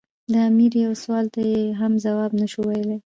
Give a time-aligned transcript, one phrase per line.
[0.31, 2.97] د امیر یوه سوال ته یې هم ځواب نه شو ویلای.